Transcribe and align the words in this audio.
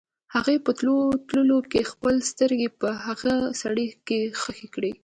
هغې 0.35 0.55
په 0.65 0.71
تلو 0.79 0.97
تلو 1.29 1.57
کې 1.71 1.81
خپلې 1.91 2.19
سترګې 2.31 2.69
په 2.79 2.89
هغه 3.05 3.33
سړي 3.61 3.87
کې 4.07 4.19
ښخې 4.41 4.67
کړې. 4.75 4.91